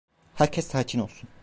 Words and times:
Herkes 0.35 0.65
sakin 0.67 0.99
olsun. 0.99 1.29